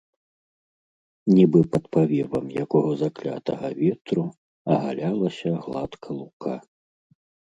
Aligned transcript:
Нібы 1.35 1.59
пад 1.73 1.83
павевам 1.95 2.45
якога 2.63 2.91
заклятага 3.03 3.67
ветру 3.81 4.23
агалялася 4.77 5.49
гладка 5.67 6.09
лука. 6.19 6.55